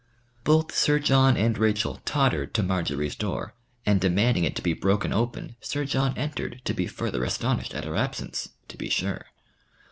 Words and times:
Both 0.43 0.73
Sir 0.75 0.97
John 0.97 1.37
and 1.37 1.55
Rachel 1.59 2.01
tottered 2.05 2.55
to 2.55 2.63
Marjory's 2.63 3.15
door, 3.15 3.53
and 3.85 4.01
demanding 4.01 4.45
it 4.45 4.55
to 4.55 4.61
be 4.63 4.73
broken 4.73 5.13
open, 5.13 5.55
Sir 5.61 5.85
John 5.85 6.17
entered 6.17 6.59
to 6.65 6.73
be 6.73 6.87
further 6.87 7.23
astonished 7.23 7.75
at 7.75 7.85
her 7.85 7.95
absence, 7.95 8.49
to 8.69 8.77
be 8.77 8.89
sure. 8.89 9.27